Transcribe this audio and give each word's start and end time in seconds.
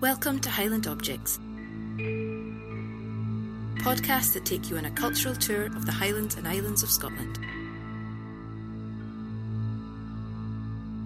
Welcome 0.00 0.40
to 0.40 0.48
Highland 0.48 0.86
Objects, 0.86 1.38
podcasts 3.84 4.32
that 4.32 4.46
take 4.46 4.70
you 4.70 4.78
on 4.78 4.86
a 4.86 4.90
cultural 4.92 5.34
tour 5.34 5.66
of 5.66 5.84
the 5.84 5.92
Highlands 5.92 6.36
and 6.36 6.48
Islands 6.48 6.82
of 6.82 6.90
Scotland. 6.90 7.38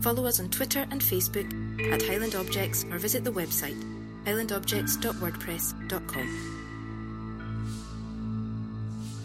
Follow 0.00 0.26
us 0.26 0.38
on 0.38 0.48
Twitter 0.50 0.86
and 0.92 1.00
Facebook 1.00 1.52
at 1.92 2.02
Highland 2.02 2.36
Objects 2.36 2.84
or 2.84 2.98
visit 2.98 3.24
the 3.24 3.32
website 3.32 3.82
highlandobjects.wordpress.com. 4.26 6.60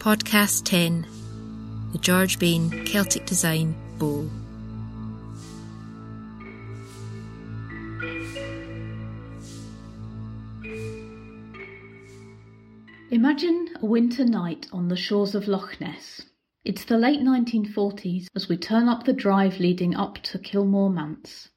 Podcast 0.00 0.64
10 0.64 1.06
The 1.92 1.98
George 1.98 2.40
Bain 2.40 2.84
Celtic 2.86 3.24
Design 3.24 3.76
Bowl. 3.98 4.28
Imagine 13.12 13.70
a 13.82 13.86
winter 13.86 14.24
night 14.24 14.68
on 14.72 14.86
the 14.86 14.94
shores 14.94 15.34
of 15.34 15.48
Loch 15.48 15.80
Ness. 15.80 16.26
It's 16.64 16.84
the 16.84 16.96
late 16.96 17.18
1940s 17.18 18.28
as 18.36 18.48
we 18.48 18.56
turn 18.56 18.88
up 18.88 19.02
the 19.02 19.12
drive 19.12 19.58
leading 19.58 19.96
up 19.96 20.18
to 20.18 20.38
Kilmore 20.38 20.90
Manse. 20.90 21.48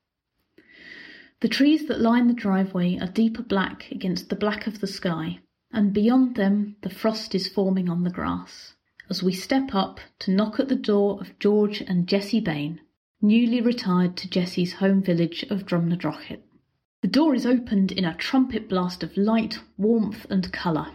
The 1.41 1.47
trees 1.47 1.85
that 1.85 2.01
line 2.01 2.25
the 2.25 2.33
driveway 2.33 2.97
are 2.97 3.05
deeper 3.05 3.43
black 3.43 3.91
against 3.91 4.29
the 4.29 4.35
black 4.35 4.65
of 4.65 4.79
the 4.79 4.87
sky, 4.87 5.41
and 5.71 5.93
beyond 5.93 6.37
them 6.37 6.75
the 6.81 6.89
frost 6.89 7.35
is 7.35 7.47
forming 7.47 7.87
on 7.87 8.03
the 8.03 8.09
grass. 8.09 8.73
As 9.07 9.21
we 9.21 9.31
step 9.31 9.75
up 9.75 9.99
to 10.21 10.31
knock 10.31 10.59
at 10.59 10.69
the 10.69 10.75
door 10.75 11.21
of 11.21 11.37
George 11.37 11.81
and 11.81 12.07
Jessie 12.07 12.41
Bain, 12.41 12.81
newly 13.21 13.61
retired 13.61 14.17
to 14.17 14.27
Jessie's 14.27 14.73
home 14.73 15.03
village 15.03 15.43
of 15.51 15.67
Drumnadrochit. 15.67 16.41
The 17.03 17.07
door 17.07 17.35
is 17.35 17.45
opened 17.45 17.91
in 17.91 18.05
a 18.05 18.15
trumpet 18.15 18.67
blast 18.67 19.03
of 19.03 19.15
light, 19.15 19.59
warmth, 19.77 20.25
and 20.31 20.51
colour. 20.51 20.87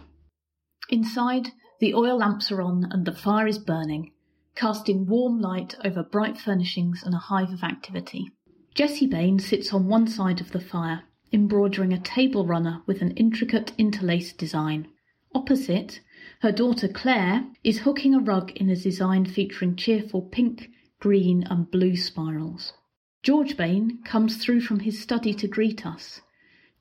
Inside, 0.89 1.51
the 1.79 1.93
oil 1.93 2.17
lamps 2.17 2.51
are 2.51 2.61
on 2.61 2.85
and 2.91 3.05
the 3.05 3.11
fire 3.11 3.45
is 3.47 3.59
burning, 3.59 4.11
casting 4.55 5.05
warm 5.05 5.39
light 5.39 5.75
over 5.85 6.01
bright 6.01 6.37
furnishings 6.37 7.03
and 7.03 7.13
a 7.13 7.19
hive 7.19 7.51
of 7.51 7.63
activity. 7.63 8.31
Jessie 8.73 9.07
Bain 9.07 9.39
sits 9.39 9.71
on 9.71 9.87
one 9.87 10.07
side 10.07 10.41
of 10.41 10.51
the 10.51 10.59
fire, 10.59 11.03
embroidering 11.31 11.93
a 11.93 11.99
table 11.99 12.45
runner 12.45 12.81
with 12.87 13.01
an 13.01 13.11
intricate 13.11 13.71
interlaced 13.77 14.37
design. 14.37 14.87
Opposite, 15.35 16.01
her 16.41 16.51
daughter 16.51 16.87
Claire 16.87 17.45
is 17.63 17.79
hooking 17.79 18.15
a 18.15 18.19
rug 18.19 18.51
in 18.51 18.69
a 18.69 18.75
design 18.75 19.25
featuring 19.25 19.75
cheerful 19.75 20.23
pink, 20.23 20.69
green, 20.99 21.43
and 21.43 21.69
blue 21.69 21.95
spirals. 21.95 22.73
George 23.21 23.55
Bain 23.55 24.01
comes 24.03 24.37
through 24.37 24.61
from 24.61 24.79
his 24.79 24.99
study 24.99 25.33
to 25.35 25.47
greet 25.47 25.85
us, 25.85 26.21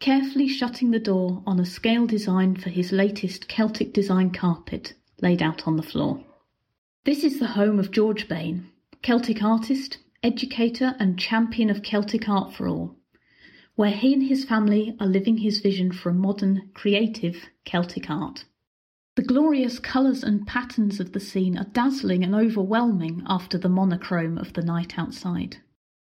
carefully 0.01 0.47
shutting 0.47 0.91
the 0.91 1.01
door 1.01 1.43
on 1.47 1.59
a 1.59 1.65
scale 1.65 2.07
design 2.07 2.55
for 2.55 2.71
his 2.71 2.93
latest 2.93 3.49
Celtic 3.49 3.93
design 3.93 4.31
carpet 4.31 4.95
laid 5.21 5.43
out 5.43 5.67
on 5.67 5.77
the 5.77 5.83
floor. 5.83 6.25
This 7.05 7.25
is 7.25 7.39
the 7.39 7.49
home 7.49 7.79
of 7.79 7.91
George 7.91 8.29
Bain, 8.29 8.71
Celtic 9.03 9.43
artist, 9.43 9.99
educator, 10.23 10.95
and 10.99 11.19
champion 11.19 11.71
of 11.71 11.83
Celtic 11.83 12.29
art 12.29 12.55
for 12.55 12.69
all, 12.69 12.97
where 13.75 13.91
he 13.91 14.13
and 14.13 14.23
his 14.23 14.45
family 14.45 14.97
are 15.01 15.07
living 15.07 15.39
his 15.39 15.61
vision 15.61 15.91
for 15.91 16.11
a 16.11 16.15
modern, 16.15 16.71
creative 16.75 17.49
Celtic 17.65 18.09
art. 18.09 18.45
The 19.17 19.23
glorious 19.23 19.81
colours 19.81 20.23
and 20.23 20.47
patterns 20.47 21.01
of 21.01 21.13
the 21.13 21.21
scene 21.21 21.59
are 21.59 21.65
dazzling 21.65 22.23
and 22.23 22.37
overwhelming 22.37 23.25
after 23.27 23.59
the 23.59 23.69
monochrome 23.69 24.39
of 24.39 24.53
the 24.53 24.63
night 24.63 24.97
outside. 24.97 25.57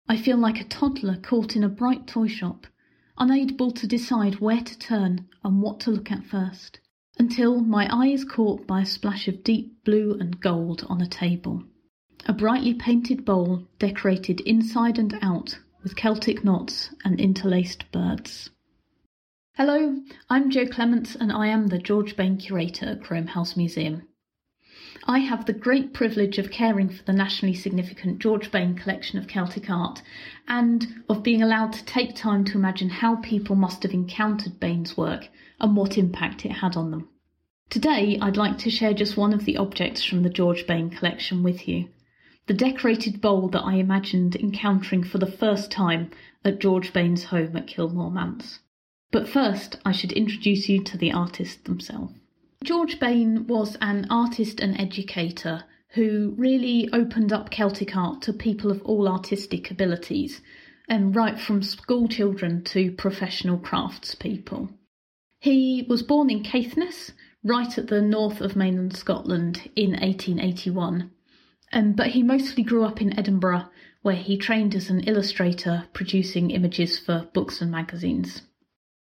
I 0.09 0.17
feel 0.17 0.39
like 0.39 0.61
a 0.61 0.65
toddler 0.65 1.17
caught 1.17 1.57
in 1.57 1.63
a 1.63 1.69
bright 1.69 2.07
toy 2.07 2.27
shop, 2.27 2.67
unable 3.19 3.71
to 3.71 3.87
decide 3.87 4.41
where 4.41 4.61
to 4.61 4.79
turn 4.79 5.29
and 5.45 5.61
what 5.61 5.81
to 5.81 5.91
look 5.91 6.11
at 6.11 6.25
first, 6.25 6.81
until 7.19 7.61
my 7.61 7.87
eye 7.95 8.09
is 8.09 8.25
caught 8.25 8.67
by 8.67 8.81
a 8.81 8.87
splash 8.87 9.29
of 9.29 9.45
deep 9.45 9.85
blue 9.85 10.17
and 10.19 10.41
gold 10.41 10.85
on 10.89 11.01
a 11.01 11.07
table. 11.07 11.63
A 12.27 12.33
brightly 12.33 12.75
painted 12.75 13.25
bowl 13.25 13.67
decorated 13.79 14.41
inside 14.43 14.99
and 14.99 15.19
out 15.23 15.59
with 15.83 15.97
Celtic 15.97 16.45
knots 16.45 16.91
and 17.05 17.21
interlaced 17.21 17.91
birds. 17.91 18.51
Hello, 19.55 20.01
I'm 20.31 20.51
Jo 20.51 20.67
Clements 20.67 21.15
and 21.15 21.33
I 21.33 21.49
am 21.49 21.67
the 21.67 21.79
George 21.79 22.17
Bain 22.17 22.39
Curator 22.39 22.87
at 22.87 23.03
Groam 23.03 23.27
House 23.27 23.57
Museum. 23.57 24.09
I 25.05 25.21
have 25.21 25.47
the 25.47 25.53
great 25.53 25.93
privilege 25.93 26.39
of 26.39 26.51
caring 26.51 26.89
for 26.89 27.03
the 27.03 27.13
nationally 27.13 27.55
significant 27.55 28.19
George 28.19 28.51
Bain 28.51 28.75
collection 28.75 29.19
of 29.19 29.27
Celtic 29.27 29.71
art 29.71 30.03
and 30.47 31.03
of 31.09 31.23
being 31.23 31.43
allowed 31.43 31.73
to 31.73 31.85
take 31.85 32.15
time 32.15 32.45
to 32.47 32.59
imagine 32.59 32.91
how 32.91 33.17
people 33.17 33.57
must 33.57 33.83
have 33.83 33.93
encountered 33.93 34.61
Bain's 34.61 34.97
work 34.97 35.29
and 35.61 35.77
what 35.77 35.99
impact 35.99 36.45
it 36.45 36.53
had 36.53 36.77
on 36.77 36.91
them. 36.91 37.09
Today, 37.71 38.19
I'd 38.21 38.37
like 38.37 38.59
to 38.59 38.71
share 38.71 38.93
just 38.93 39.17
one 39.17 39.33
of 39.33 39.45
the 39.45 39.57
objects 39.57 40.05
from 40.05 40.23
the 40.23 40.31
George 40.31 40.67
Bain 40.67 40.91
collection 40.91 41.43
with 41.43 41.67
you 41.67 41.89
the 42.47 42.55
decorated 42.55 43.21
bowl 43.21 43.49
that 43.49 43.63
I 43.63 43.77
imagined 43.77 44.35
encountering 44.35 45.05
for 45.05 45.19
the 45.19 45.31
first 45.31 45.71
time 45.71 46.11
at 46.45 46.59
George 46.59 46.93
Bain's 46.93 47.25
home 47.25 47.57
at 47.57 47.69
Kilmore 47.69 48.11
Manse. 48.11 48.59
But 49.13 49.29
first, 49.29 49.77
I 49.85 49.93
should 49.93 50.13
introduce 50.13 50.69
you 50.69 50.83
to 50.83 50.99
the 50.99 51.13
artists 51.13 51.63
themselves. 51.63 52.15
George 52.63 53.01
Bain 53.01 53.49
was 53.49 53.77
an 53.81 54.07
artist 54.09 54.61
and 54.61 54.81
educator 54.81 55.65
who 55.95 56.33
really 56.37 56.89
opened 56.93 57.33
up 57.33 57.51
Celtic 57.51 57.97
art 57.97 58.23
to 58.23 58.33
people 58.33 58.71
of 58.71 58.81
all 58.83 59.09
artistic 59.09 59.71
abilities, 59.73 60.41
and 60.89 61.17
right 61.17 61.41
from 61.41 61.61
school 61.63 62.07
children 62.07 62.63
to 62.63 62.93
professional 62.93 63.59
craftspeople. 63.59 64.73
He 65.41 65.85
was 65.89 66.05
born 66.05 66.31
in 66.31 66.45
Caithness, 66.45 67.11
right 67.43 67.77
at 67.77 67.89
the 67.89 68.01
north 68.01 68.41
of 68.41 68.55
mainland 68.55 68.97
Scotland, 68.97 69.69
in 69.75 69.91
1881, 69.91 71.11
um, 71.73 71.93
but 71.95 72.09
he 72.09 72.23
mostly 72.23 72.63
grew 72.63 72.85
up 72.85 73.03
in 73.03 73.19
Edinburgh, 73.19 73.65
where 74.03 74.15
he 74.15 74.37
trained 74.37 74.77
as 74.77 74.89
an 74.89 75.01
illustrator, 75.01 75.89
producing 75.93 76.53
images 76.53 76.97
for 76.97 77.29
books 77.33 77.61
and 77.61 77.73
magazines. 77.73 78.43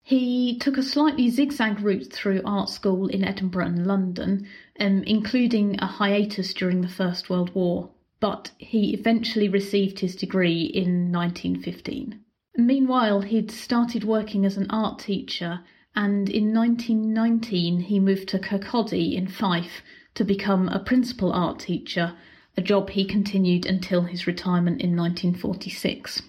He 0.05 0.57
took 0.57 0.77
a 0.77 0.83
slightly 0.83 1.29
zigzag 1.29 1.79
route 1.79 2.11
through 2.11 2.41
art 2.43 2.67
school 2.67 3.07
in 3.07 3.23
Edinburgh 3.23 3.67
and 3.67 3.87
London, 3.87 4.45
um, 4.77 5.01
including 5.03 5.79
a 5.79 5.85
hiatus 5.85 6.53
during 6.53 6.81
the 6.81 6.89
First 6.89 7.29
World 7.29 7.55
War, 7.55 7.89
but 8.19 8.51
he 8.57 8.93
eventually 8.93 9.47
received 9.47 9.99
his 9.99 10.17
degree 10.17 10.63
in 10.63 11.09
1915. 11.09 12.19
Meanwhile, 12.57 13.21
he'd 13.21 13.49
started 13.49 14.03
working 14.03 14.45
as 14.45 14.57
an 14.57 14.69
art 14.69 14.99
teacher, 14.99 15.61
and 15.95 16.29
in 16.29 16.53
1919 16.53 17.79
he 17.79 17.99
moved 18.01 18.27
to 18.27 18.39
Kirkcaldy 18.39 19.13
in 19.13 19.27
Fife 19.27 19.81
to 20.15 20.25
become 20.25 20.67
a 20.67 20.79
principal 20.79 21.31
art 21.31 21.59
teacher, 21.59 22.13
a 22.57 22.61
job 22.61 22.89
he 22.89 23.05
continued 23.05 23.65
until 23.65 24.01
his 24.01 24.27
retirement 24.27 24.81
in 24.81 24.97
1946. 24.97 26.23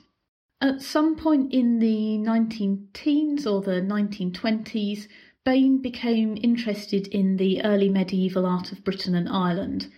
At 0.64 0.80
some 0.80 1.16
point 1.16 1.52
in 1.52 1.78
the 1.78 2.16
19 2.16 2.88
teens 2.94 3.46
or 3.46 3.60
the 3.60 3.82
1920s, 3.82 5.08
Bain 5.44 5.82
became 5.82 6.38
interested 6.40 7.06
in 7.08 7.36
the 7.36 7.62
early 7.62 7.90
medieval 7.90 8.46
art 8.46 8.72
of 8.72 8.82
Britain 8.82 9.14
and 9.14 9.28
Ireland, 9.28 9.92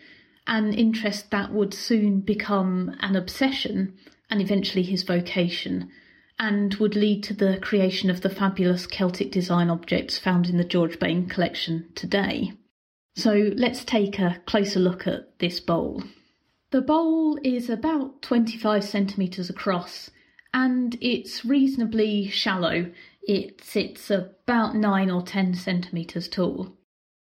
an 0.45 0.75
interest 0.75 1.31
that 1.31 1.53
would 1.53 1.73
soon 1.73 2.19
become 2.19 2.97
an 2.99 3.15
obsession 3.15 3.95
and 4.29 4.43
eventually 4.43 4.83
his 4.83 5.05
vocation, 5.05 5.89
and 6.37 6.75
would 6.75 6.97
lead 6.97 7.23
to 7.23 7.33
the 7.33 7.59
creation 7.59 8.11
of 8.11 8.23
the 8.23 8.29
fabulous 8.29 8.89
Celtic 8.89 9.31
design 9.31 9.71
objects 9.71 10.19
found 10.19 10.49
in 10.49 10.57
the 10.57 10.65
George 10.65 10.99
Bain 10.99 11.29
collection 11.29 11.87
today. 11.95 12.55
So 13.15 13.53
let's 13.55 13.85
take 13.85 14.19
a 14.19 14.43
closer 14.47 14.81
look 14.81 15.07
at 15.07 15.39
this 15.39 15.61
bowl. 15.61 16.03
The 16.73 16.83
bowl 16.83 17.39
is 17.45 17.71
about 17.71 18.21
25 18.23 18.83
centimetres 18.83 19.49
across 19.49 20.11
and 20.57 20.97
it's 21.03 21.45
reasonably 21.45 22.29
shallow. 22.31 22.91
It 23.29 23.63
sits 23.63 24.11
about 24.11 24.75
nine 24.75 25.11
or 25.11 25.21
ten 25.21 25.53
centimetres 25.53 26.29
tall. 26.29 26.73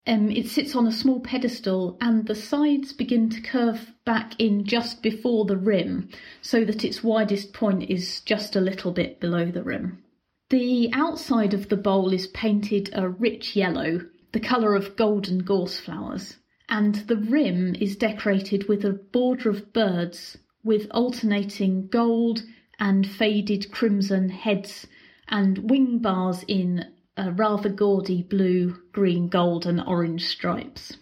Um, 0.06 0.30
it 0.30 0.48
sits 0.48 0.76
on 0.76 0.86
a 0.86 0.92
small 0.92 1.22
pedestal, 1.22 1.98
and 2.02 2.28
the 2.28 2.36
sides 2.36 2.92
begin 2.92 3.30
to 3.30 3.40
curve 3.40 3.94
back 4.04 4.38
in 4.38 4.66
just 4.66 5.02
before 5.02 5.46
the 5.46 5.56
rim, 5.56 6.10
so 6.42 6.66
that 6.66 6.84
its 6.84 7.06
widest 7.06 7.54
point 7.54 7.90
is 7.90 8.20
just 8.20 8.58
a 8.58 8.62
little 8.62 8.92
bit 8.92 9.22
below 9.22 9.46
the 9.46 9.64
rim. 9.64 10.04
The 10.50 10.90
outside 10.92 11.54
of 11.54 11.70
the 11.70 11.78
bowl 11.78 12.12
is 12.12 12.28
painted 12.28 12.90
a 12.92 13.08
rich 13.08 13.56
yellow, 13.56 14.02
the 14.34 14.42
colour 14.42 14.76
of 14.76 14.98
golden 14.98 15.40
gorse 15.40 15.80
flowers, 15.80 16.36
and 16.68 16.96
the 16.96 17.16
rim 17.16 17.76
is 17.80 17.96
decorated 17.96 18.68
with 18.68 18.84
a 18.84 18.92
border 18.92 19.50
of 19.50 19.72
birds 19.72 20.38
with 20.66 20.92
alternating 20.92 21.88
gold, 21.88 22.44
and 22.82 23.08
faded 23.08 23.72
crimson 23.72 24.28
heads 24.28 24.88
and 25.30 25.70
wing 25.70 26.00
bars 26.00 26.44
in 26.48 26.84
uh, 27.16 27.32
rather 27.36 27.70
gaudy 27.70 28.24
blue, 28.24 28.76
green, 28.92 29.30
gold, 29.30 29.66
and 29.66 29.80
orange 29.86 30.26
stripes. 30.26 30.98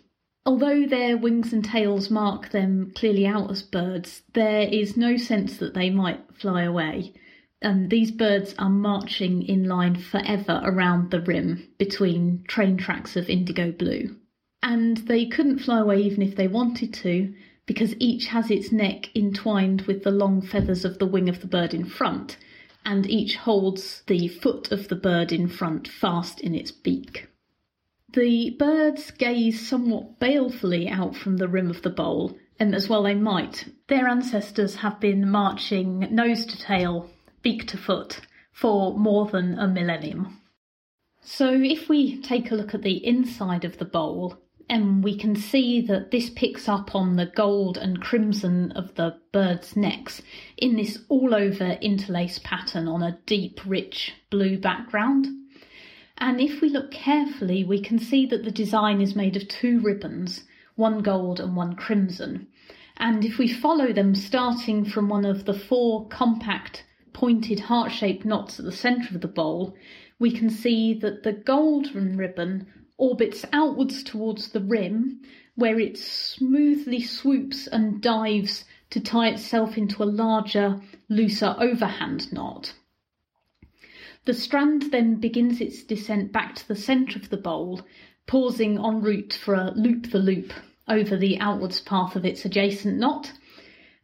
Although 0.45 0.85
their 0.85 1.17
wings 1.17 1.53
and 1.53 1.63
tails 1.63 2.11
mark 2.11 2.49
them 2.49 2.91
clearly 2.95 3.25
out 3.25 3.49
as 3.49 3.63
birds, 3.63 4.23
there 4.33 4.61
is 4.61 4.97
no 4.97 5.15
sense 5.15 5.57
that 5.57 5.73
they 5.73 5.89
might 5.89 6.19
fly 6.33 6.63
away. 6.63 7.13
And 7.61 7.89
these 7.89 8.11
birds 8.11 8.55
are 8.57 8.69
marching 8.69 9.43
in 9.43 9.65
line 9.65 9.95
forever 9.95 10.61
around 10.63 11.11
the 11.11 11.21
rim 11.21 11.69
between 11.77 12.43
train 12.47 12.77
tracks 12.77 13.15
of 13.15 13.29
indigo 13.29 13.71
blue. 13.71 14.15
And 14.61 14.97
they 14.97 15.25
couldn't 15.25 15.59
fly 15.59 15.79
away 15.79 16.01
even 16.01 16.21
if 16.23 16.35
they 16.35 16.47
wanted 16.47 16.93
to, 16.95 17.33
because 17.69 17.93
each 17.99 18.25
has 18.25 18.49
its 18.49 18.71
neck 18.71 19.15
entwined 19.15 19.83
with 19.83 20.03
the 20.03 20.09
long 20.09 20.41
feathers 20.41 20.83
of 20.83 20.97
the 20.97 21.05
wing 21.05 21.29
of 21.29 21.39
the 21.39 21.45
bird 21.45 21.71
in 21.71 21.85
front, 21.85 22.35
and 22.83 23.07
each 23.07 23.35
holds 23.35 24.01
the 24.07 24.27
foot 24.27 24.71
of 24.71 24.87
the 24.87 24.95
bird 24.95 25.31
in 25.31 25.47
front 25.47 25.87
fast 25.87 26.41
in 26.41 26.55
its 26.55 26.71
beak. 26.71 27.27
The 28.11 28.55
birds 28.57 29.11
gaze 29.11 29.67
somewhat 29.67 30.17
balefully 30.17 30.89
out 30.89 31.15
from 31.15 31.37
the 31.37 31.47
rim 31.47 31.69
of 31.69 31.83
the 31.83 31.91
bowl, 31.91 32.35
and 32.59 32.73
as 32.73 32.89
well 32.89 33.03
they 33.03 33.13
might. 33.13 33.65
Their 33.85 34.07
ancestors 34.07 34.77
have 34.77 34.99
been 34.99 35.29
marching 35.29 36.07
nose 36.09 36.47
to 36.47 36.57
tail, 36.57 37.11
beak 37.43 37.67
to 37.67 37.77
foot, 37.77 38.21
for 38.51 38.97
more 38.97 39.27
than 39.27 39.59
a 39.59 39.67
millennium. 39.67 40.41
So 41.21 41.53
if 41.53 41.87
we 41.87 42.19
take 42.19 42.49
a 42.49 42.55
look 42.55 42.73
at 42.73 42.81
the 42.81 43.05
inside 43.05 43.63
of 43.63 43.77
the 43.77 43.85
bowl, 43.85 44.39
and 44.69 45.03
we 45.03 45.17
can 45.17 45.35
see 45.35 45.81
that 45.81 46.11
this 46.11 46.29
picks 46.29 46.69
up 46.69 46.93
on 46.93 47.15
the 47.15 47.25
gold 47.25 47.77
and 47.77 48.01
crimson 48.01 48.71
of 48.73 48.93
the 48.95 49.17
birds' 49.31 49.75
necks 49.75 50.21
in 50.57 50.75
this 50.75 50.99
all 51.09 51.33
over 51.33 51.77
interlace 51.81 52.39
pattern 52.43 52.87
on 52.87 53.01
a 53.01 53.17
deep, 53.25 53.59
rich 53.65 54.13
blue 54.29 54.59
background. 54.59 55.27
And 56.19 56.39
if 56.39 56.61
we 56.61 56.69
look 56.69 56.91
carefully, 56.91 57.63
we 57.63 57.81
can 57.81 57.97
see 57.97 58.27
that 58.27 58.43
the 58.43 58.51
design 58.51 59.01
is 59.01 59.15
made 59.15 59.35
of 59.35 59.47
two 59.47 59.79
ribbons, 59.79 60.43
one 60.75 61.01
gold 61.01 61.39
and 61.39 61.55
one 61.55 61.75
crimson. 61.75 62.47
And 62.97 63.25
if 63.25 63.37
we 63.37 63.47
follow 63.51 63.91
them 63.91 64.13
starting 64.13 64.85
from 64.85 65.09
one 65.09 65.25
of 65.25 65.45
the 65.45 65.53
four 65.53 66.07
compact 66.09 66.85
pointed 67.13 67.61
heart 67.61 67.91
shaped 67.91 68.23
knots 68.23 68.59
at 68.59 68.65
the 68.65 68.71
centre 68.71 69.15
of 69.15 69.21
the 69.21 69.27
bowl, 69.27 69.75
we 70.19 70.29
can 70.31 70.49
see 70.49 70.93
that 70.95 71.23
the 71.23 71.33
golden 71.33 72.17
ribbon 72.17 72.67
orbits 72.99 73.45
outwards 73.51 74.03
towards 74.03 74.49
the 74.49 74.59
rim, 74.59 75.21
where 75.55 75.79
it 75.79 75.97
smoothly 75.97 77.01
swoops 77.01 77.65
and 77.65 78.01
dives 78.01 78.65
to 78.89 78.99
tie 78.99 79.29
itself 79.29 79.77
into 79.77 80.03
a 80.03 80.05
larger, 80.05 80.81
looser 81.09 81.55
overhand 81.57 82.31
knot. 82.31 82.73
The 84.25 84.33
strand 84.33 84.91
then 84.91 85.15
begins 85.15 85.61
its 85.61 85.81
descent 85.81 86.31
back 86.31 86.55
to 86.55 86.67
the 86.67 86.75
centre 86.75 87.17
of 87.17 87.29
the 87.29 87.37
bowl, 87.37 87.81
pausing 88.27 88.77
en 88.77 89.01
route 89.01 89.33
for 89.33 89.55
a 89.55 89.71
loop 89.71 90.11
the 90.11 90.19
loop 90.19 90.53
over 90.87 91.15
the 91.15 91.39
outwards 91.39 91.81
path 91.81 92.15
of 92.15 92.25
its 92.25 92.45
adjacent 92.45 92.97
knot, 92.97 93.31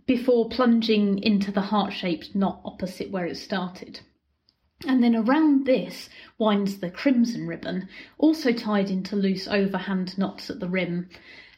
before 0.06 0.50
plunging 0.50 1.20
into 1.20 1.52
the 1.52 1.62
heart 1.62 1.92
shaped 1.94 2.36
knot 2.36 2.62
opposite 2.64 3.12
where 3.12 3.26
it 3.26 3.38
started. 3.38 4.00
And 4.88 5.04
then 5.04 5.16
around 5.16 5.66
this 5.66 6.10
winds 6.38 6.78
the 6.78 6.92
crimson 6.92 7.48
ribbon, 7.48 7.88
also 8.20 8.52
tied 8.52 8.92
into 8.92 9.16
loose 9.16 9.48
overhand 9.48 10.18
knots 10.18 10.50
at 10.50 10.60
the 10.60 10.70
rim, 10.70 11.10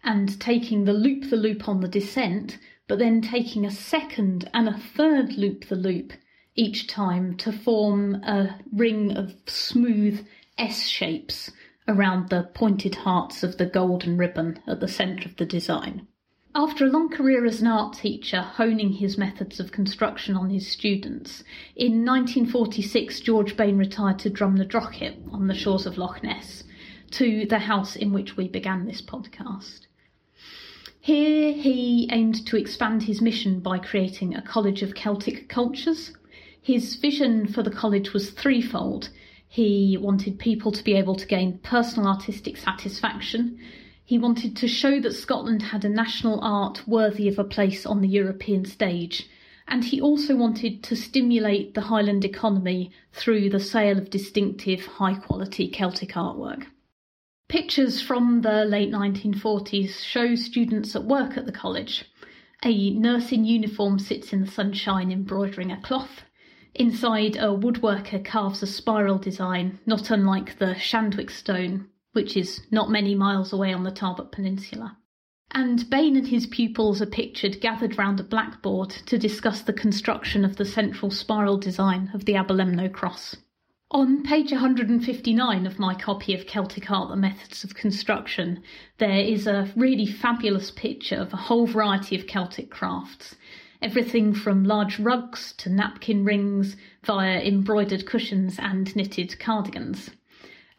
and 0.04 0.40
taking 0.40 0.86
the 0.86 0.94
loop 0.94 1.30
the 1.30 1.36
loop 1.36 1.68
on 1.68 1.82
the 1.82 1.90
descent, 1.90 2.58
but 2.88 3.00
then 3.00 3.22
taking 3.22 3.66
a 3.66 3.72
second 3.72 4.50
and 4.54 4.70
a 4.70 4.78
third 4.78 5.34
loop 5.38 5.66
the 5.66 5.76
loop 5.76 6.14
each 6.56 6.88
time 6.88 7.36
to 7.38 7.52
form 7.52 8.16
a 8.24 8.60
ring 8.72 9.12
of 9.12 9.36
smooth 9.46 10.26
S 10.58 10.88
shapes 10.88 11.52
around 11.88 12.30
the 12.30 12.50
pointed 12.54 12.96
hearts 12.96 13.44
of 13.44 13.58
the 13.58 13.66
golden 13.66 14.18
ribbon 14.18 14.60
at 14.68 14.80
the 14.80 14.88
centre 14.88 15.28
of 15.28 15.36
the 15.36 15.46
design. 15.46 16.08
After 16.60 16.88
a 16.88 16.90
long 16.90 17.10
career 17.10 17.46
as 17.46 17.62
an 17.62 17.68
art 17.68 17.94
teacher, 17.94 18.42
honing 18.42 18.94
his 18.94 19.16
methods 19.16 19.60
of 19.60 19.72
construction 19.72 20.36
on 20.36 20.50
his 20.50 20.68
students, 20.68 21.44
in 21.76 22.04
1946 22.04 23.20
George 23.20 23.56
Bain 23.56 23.78
retired 23.78 24.18
to 24.18 24.32
Drumnadrochit 24.32 25.32
on 25.32 25.46
the 25.46 25.54
shores 25.54 25.86
of 25.86 26.00
Loch 26.00 26.24
Ness, 26.24 26.64
to 27.12 27.46
the 27.46 27.60
house 27.60 27.96
in 27.96 28.12
which 28.12 28.38
we 28.38 28.48
began 28.48 28.88
this 28.88 29.04
podcast. 29.04 29.82
Here 31.00 31.54
he 31.54 32.10
aimed 32.12 32.48
to 32.48 32.58
expand 32.58 33.04
his 33.04 33.22
mission 33.22 33.60
by 33.60 33.78
creating 33.78 34.34
a 34.34 34.42
college 34.42 34.82
of 34.82 34.96
Celtic 34.96 35.48
cultures. 35.50 36.12
His 36.60 36.96
vision 36.96 37.46
for 37.46 37.62
the 37.62 37.70
college 37.70 38.14
was 38.14 38.32
threefold. 38.32 39.10
He 39.48 39.96
wanted 40.02 40.40
people 40.40 40.72
to 40.72 40.84
be 40.84 40.96
able 40.96 41.18
to 41.18 41.28
gain 41.28 41.60
personal 41.60 42.10
artistic 42.10 42.58
satisfaction, 42.58 43.60
he 44.08 44.18
wanted 44.18 44.56
to 44.56 44.70
show 44.70 45.02
that 45.02 45.12
Scotland 45.12 45.62
had 45.62 45.84
a 45.84 45.90
national 45.90 46.40
art 46.40 46.88
worthy 46.88 47.28
of 47.28 47.38
a 47.38 47.44
place 47.44 47.86
on 47.86 48.00
the 48.00 48.08
European 48.08 48.64
stage, 48.64 49.30
and 49.68 49.84
he 49.84 50.00
also 50.00 50.34
wanted 50.34 50.82
to 50.82 50.96
stimulate 50.96 51.74
the 51.74 51.82
Highland 51.82 52.24
economy 52.24 52.90
through 53.12 53.50
the 53.50 53.60
sale 53.60 53.98
of 53.98 54.10
distinctive, 54.10 54.86
high 54.86 55.16
quality 55.16 55.68
Celtic 55.68 56.12
artwork. 56.14 56.68
Pictures 57.50 58.02
from 58.02 58.44
the 58.44 58.64
late 58.64 58.94
1940s 58.94 60.02
show 60.02 60.36
students 60.36 60.96
at 60.96 61.04
work 61.04 61.36
at 61.36 61.46
the 61.46 61.52
college. 61.52 62.06
A 62.64 62.92
nurse 62.92 63.34
in 63.34 63.44
uniform 63.44 64.00
sits 64.00 64.32
in 64.32 64.40
the 64.40 64.50
sunshine 64.50 65.12
embroidering 65.12 65.70
a 65.70 65.82
cloth. 65.82 66.22
Inside, 66.74 67.36
a 67.36 67.48
woodworker 67.50 68.24
carves 68.24 68.64
a 68.64 68.68
spiral 68.68 69.18
design, 69.18 69.80
not 69.86 70.10
unlike 70.12 70.60
the 70.60 70.76
Shandwick 70.76 71.30
stone 71.30 71.90
which 72.18 72.36
is 72.36 72.62
not 72.72 72.90
many 72.90 73.14
miles 73.14 73.54
away 73.54 73.72
on 73.72 73.84
the 73.84 73.92
Tarbat 73.92 74.32
Peninsula. 74.32 74.98
And 75.52 75.88
Bain 75.88 76.18
and 76.18 76.28
his 76.28 76.48
pupils 76.48 77.00
are 77.00 77.06
pictured 77.06 77.62
gathered 77.62 77.96
round 77.96 78.20
a 78.20 78.24
blackboard 78.24 78.90
to 79.06 79.20
discuss 79.20 79.62
the 79.62 79.72
construction 79.72 80.44
of 80.44 80.56
the 80.56 80.66
central 80.66 81.12
spiral 81.12 81.60
design 81.60 82.10
of 82.16 82.26
the 82.26 82.34
Aberlemno 82.34 82.92
cross. 82.92 83.36
On 83.92 84.24
page 84.24 84.52
159 84.52 85.68
of 85.68 85.78
my 85.78 85.94
copy 85.94 86.34
of 86.34 86.48
Celtic 86.48 86.90
Art 86.90 87.10
The 87.10 87.16
Methods 87.16 87.64
of 87.64 87.76
Construction, 87.76 88.64
there 88.98 89.20
is 89.20 89.46
a 89.46 89.72
really 89.76 90.08
fabulous 90.08 90.72
picture 90.72 91.18
of 91.18 91.32
a 91.34 91.38
whole 91.38 91.68
variety 91.68 92.16
of 92.16 92.26
Celtic 92.26 92.72
crafts. 92.72 93.36
Everything 93.80 94.34
from 94.34 94.64
large 94.64 94.98
rugs 94.98 95.54
to 95.60 95.70
napkin 95.70 96.26
rings 96.26 96.78
via 97.04 97.40
embroidered 97.42 98.08
cushions 98.08 98.58
and 98.58 98.96
knitted 98.96 99.38
cardigans 99.38 100.10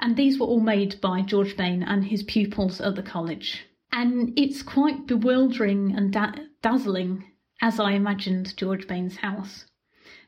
and 0.01 0.17
these 0.17 0.39
were 0.39 0.47
all 0.47 0.61
made 0.61 1.01
by 1.01 1.23
George 1.23 1.57
Bain 1.57 1.83
and 1.83 2.05
his 2.05 2.23
pupils 2.23 2.81
at 2.81 2.95
the 2.95 3.03
college. 3.03 3.65
And 3.91 4.33
it's 4.39 4.63
quite 4.63 5.07
bewildering 5.07 5.95
and 5.97 6.13
da- 6.13 6.35
dazzling 6.63 7.25
as 7.61 7.81
I 7.81 7.93
imagined 7.93 8.57
George 8.57 8.87
Bain's 8.87 9.17
house. 9.17 9.65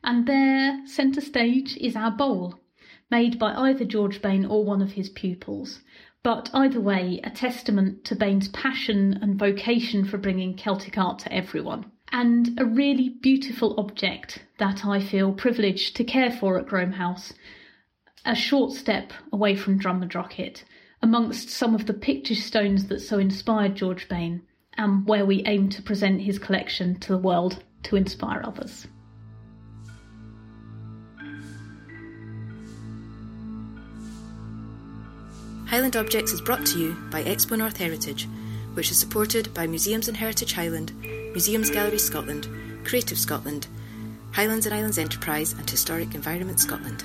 And 0.03 0.27
there, 0.27 0.81
centre 0.87 1.21
stage, 1.21 1.77
is 1.77 1.95
our 1.95 2.11
bowl, 2.11 2.59
made 3.11 3.39
by 3.39 3.55
either 3.55 3.85
George 3.85 4.21
Bain 4.21 4.45
or 4.45 4.65
one 4.65 4.83
of 4.83 4.93
his 4.93 5.09
pupils. 5.11 5.81
But 6.23 6.51
either 6.53 6.81
way, 6.81 7.21
a 7.23 7.31
testament 7.31 8.05
to 8.07 8.17
Bain's 8.17 8.49
passion 8.49 9.19
and 9.23 9.39
vocation 9.39 10.05
for 10.05 10.19
bringing 10.19 10.57
Celtic 10.57 10.99
art 10.99 11.21
to 11.21 11.33
everyone. 11.33 11.93
And 12.13 12.59
a 12.61 12.65
really 12.65 13.09
beautiful 13.09 13.79
object 13.79 14.45
that 14.59 14.85
I 14.85 15.01
feel 15.01 15.33
privileged 15.33 15.95
to 15.97 16.05
care 16.05 16.33
for 16.33 16.59
at 16.59 16.67
Groam 16.67 16.93
House 16.93 17.33
a 18.25 18.35
short 18.35 18.73
step 18.73 19.13
away 19.33 19.57
from 19.57 19.79
Drumnadrochit, 19.79 20.65
amongst 21.03 21.49
some 21.49 21.75
of 21.75 21.87
the 21.87 21.95
pictish 21.95 22.45
stones 22.45 22.89
that 22.89 23.01
so 23.01 23.19
inspired 23.19 23.75
George 23.75 24.09
Bain, 24.09 24.43
and 24.75 25.07
where 25.07 25.25
we 25.27 25.43
aim 25.47 25.69
to 25.71 25.83
present 25.83 26.21
his 26.21 26.39
collection 26.39 26.99
to 27.01 27.13
the 27.13 27.19
world 27.19 27.63
to 27.85 27.97
inspire 27.97 28.43
others. 28.45 28.87
Highland 35.67 35.97
Objects 35.97 36.33
is 36.33 36.41
brought 36.41 36.67
to 36.67 36.79
you 36.81 36.97
by 37.11 37.23
Expo 37.23 37.57
North 37.57 37.77
Heritage, 37.77 38.27
which 38.75 38.91
is 38.91 38.99
supported 38.99 39.55
by 39.55 39.67
Museums 39.69 40.09
and 40.09 40.17
Heritage 40.17 40.53
Highland, 40.53 40.93
Museums 41.33 41.71
Gallery 41.71 41.99
Scotland, 41.99 42.49
Creative 42.85 43.19
Scotland, 43.19 43.69
Highlands 44.33 44.67
and 44.67 44.75
Islands 44.75 44.99
Enterprise, 44.99 45.53
and 45.53 45.71
Historic 45.71 46.15
Environment 46.15 46.59
Scotland. 46.59 47.05